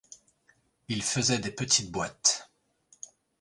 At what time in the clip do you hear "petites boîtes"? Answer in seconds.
1.51-2.49